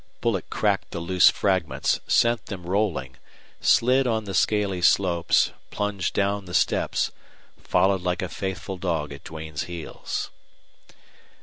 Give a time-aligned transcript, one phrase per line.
[0.19, 3.17] Bullet cracked the loose fragments, sent them rolling,
[3.59, 7.11] slid on the scaly slopes, plunged down the steps,
[7.61, 10.31] followed like a faithful dog at Duane's heels.